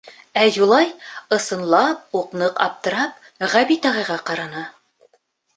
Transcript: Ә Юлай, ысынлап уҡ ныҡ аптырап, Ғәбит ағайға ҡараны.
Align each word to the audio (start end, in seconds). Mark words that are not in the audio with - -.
Ә 0.43 0.43
Юлай, 0.53 0.87
ысынлап 1.37 2.17
уҡ 2.21 2.33
ныҡ 2.45 2.57
аптырап, 2.67 3.31
Ғәбит 3.55 3.89
ағайға 3.91 4.21
ҡараны. 4.31 4.65